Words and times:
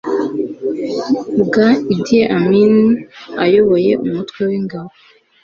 bwa 1.45 1.67
idi 1.95 2.19
amin 2.37 2.73
ayoboye 3.43 3.91
umutwe 4.05 4.39
w'ingabo 4.49 4.91